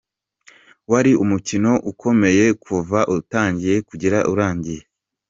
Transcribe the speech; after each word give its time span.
Wari 0.91 1.11
umukino 1.23 1.71
ukomeye 1.91 2.45
kuva 2.65 2.99
utangiye 3.17 3.75
kugera 3.89 4.19
urangiye. 4.31 4.81